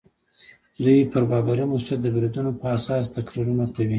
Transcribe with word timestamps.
دوی 0.83 0.99
پر 1.11 1.23
بابري 1.29 1.65
مسجد 1.73 1.97
د 2.03 2.07
بریدونو 2.15 2.51
په 2.59 2.65
اساس 2.77 3.03
تقریرونه 3.17 3.65
کوي. 3.73 3.89